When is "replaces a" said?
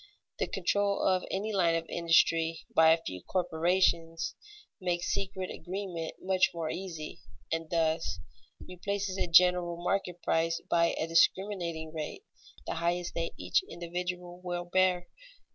8.67-9.27